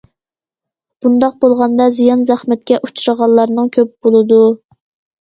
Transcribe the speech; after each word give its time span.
بۇنداق 1.05 1.35
بولغاندا، 1.45 1.87
زىيان- 1.99 2.25
زەخمەتكە 2.31 2.83
ئۇچرىغانلارنىڭ 2.83 3.73
كۆپ 3.81 3.97
بولىدۇ. 4.09 4.45